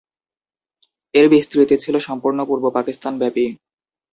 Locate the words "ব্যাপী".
3.19-3.45